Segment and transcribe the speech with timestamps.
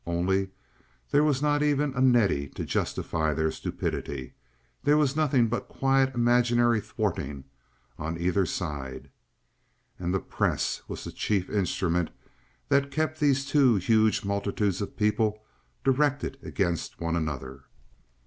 [0.07, 0.49] Only
[1.11, 4.33] there was not even a Nettie to justify their stupidity.
[4.83, 7.43] There was nothing but quiet imaginary thwarting
[7.99, 9.11] on either side.
[9.99, 12.09] And the press was the chief instrument
[12.69, 15.43] that kept these two huge multitudes of people
[15.83, 17.65] directed against one another.